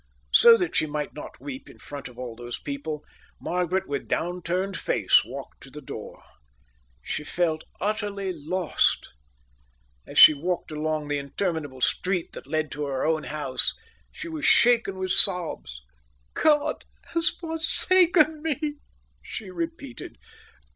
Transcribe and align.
So 0.33 0.57
that 0.57 0.75
she 0.75 0.87
might 0.87 1.13
not 1.13 1.39
weep 1.39 1.69
in 1.69 1.77
front 1.77 2.07
of 2.07 2.17
all 2.17 2.35
those 2.35 2.57
people, 2.59 3.05
Margaret 3.39 3.87
with 3.87 4.07
down 4.07 4.41
turned 4.41 4.75
face 4.75 5.23
walked 5.23 5.61
to 5.61 5.69
the 5.69 5.79
door. 5.79 6.23
She 7.03 7.23
felt 7.23 7.65
utterly 7.79 8.33
lost. 8.33 9.13
As 10.07 10.17
she 10.17 10.33
walked 10.33 10.71
along 10.71 11.07
the 11.07 11.19
interminable 11.19 11.81
street 11.81 12.31
that 12.33 12.47
led 12.47 12.71
to 12.71 12.85
her 12.87 13.05
own 13.05 13.25
house, 13.25 13.75
she 14.11 14.27
was 14.27 14.43
shaken 14.47 14.97
with 14.97 15.11
sobs. 15.11 15.83
"God 16.33 16.83
has 17.13 17.29
forsaken 17.29 18.41
me," 18.41 18.77
she 19.21 19.51
repeated. 19.51 20.17